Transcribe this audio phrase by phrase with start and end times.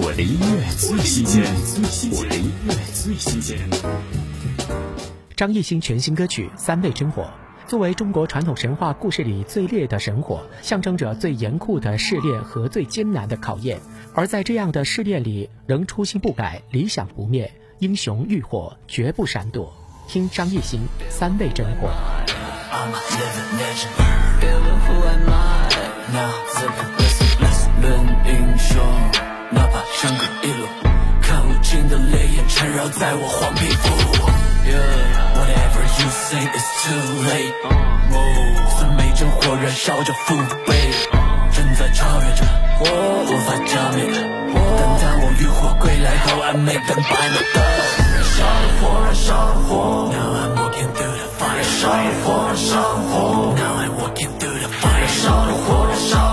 [0.00, 1.42] 我的音乐最新鲜，
[2.12, 3.58] 我的音乐最新鲜。
[5.34, 7.24] 张艺兴全新歌曲《三味真火》，
[7.68, 13.80] 作为中国传统神话故事里最烈的神火，象征着最严酷的试炼和最艰难的考验。
[14.14, 19.74] 而在这样的试炼里，仍初心不改，理想不灭，英雄浴火，绝不闪躲。
[20.06, 20.78] 听张艺兴
[21.10, 21.88] 《三味真火》。
[30.00, 30.64] 相隔一路，
[31.20, 33.90] 看无尽的烈焰缠绕在我黄皮肤。
[34.62, 34.78] Yeah,
[35.34, 37.50] whatever you say is too late.
[38.08, 40.36] Move，三昧真火燃烧着父
[40.68, 40.94] 辈，
[41.50, 42.46] 正在超越着
[42.78, 42.86] 我，
[43.26, 44.06] 无法浇灭。
[44.54, 47.66] 但当我浴火归来后，I make them buy my dog。
[48.14, 50.14] 燃烧的火，燃烧的火。
[50.14, 51.58] Now I'm walking through the fire。
[51.58, 53.50] 燃烧的火，燃烧的火。
[53.58, 54.94] Now I'm walking through the fire。
[54.94, 56.27] 燃烧的火，燃烧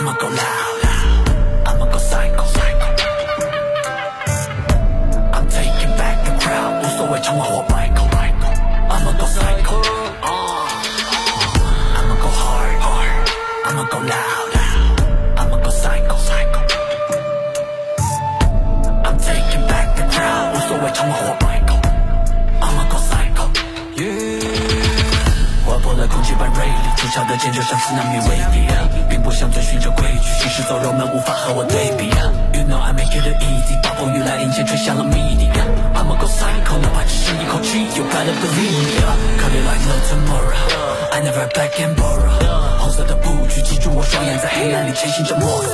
[0.00, 1.24] I'ma go loud, loud.
[1.66, 2.86] I'ma go psycho, psycho.
[5.32, 7.62] I'm taking back the crowd，无所谓成王或
[27.11, 28.67] 锐利，出鞘的剑就像斯纳米威力，
[29.09, 32.07] 并不想遵循着规矩，行尸走肉们无法和我对比。
[32.57, 35.49] You know I make it easy，暴风雨来临前吹响了谜底。
[35.93, 38.95] I'ma go psycho，哪怕只是一口气，You gotta believe me。
[39.43, 42.79] Cut it like no tomorrow，I never back and borrow。
[42.79, 45.69] 红色的布局，记住我双眼在黑暗里前行着魔术。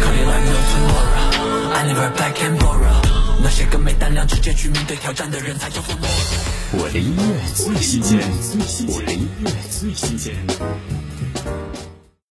[0.00, 2.96] Cut it like no tomorrow，I never back and borrow。
[3.40, 6.80] 那些个没胆量直接去面对挑战的人才叫做懦弱。
[6.80, 7.22] 我的音乐
[7.54, 8.18] 最新鲜，
[8.88, 9.17] 我的音乐
[9.80, 10.97] 最新鲜。